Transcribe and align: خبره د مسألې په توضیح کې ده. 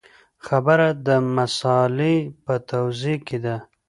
خبره 0.45 0.87
د 1.07 1.09
مسألې 1.35 2.15
په 2.43 2.53
توضیح 2.69 3.17
کې 3.27 3.37
ده. 3.45 3.55